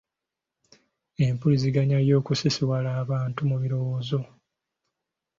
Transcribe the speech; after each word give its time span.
empuliziganya 1.25 1.97
y’okusisiwala 2.09 2.89
abantu 3.03 3.39
mu 3.49 3.55
birowoozo. 3.61 4.19